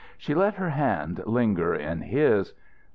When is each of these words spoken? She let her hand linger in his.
She 0.17 0.33
let 0.33 0.55
her 0.55 0.71
hand 0.71 1.21
linger 1.27 1.75
in 1.75 2.01
his. 2.01 2.55